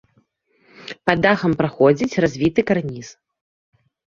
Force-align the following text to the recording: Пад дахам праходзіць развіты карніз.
Пад 1.09 1.17
дахам 1.27 1.51
праходзіць 1.61 2.19
развіты 2.25 2.61
карніз. 2.73 3.07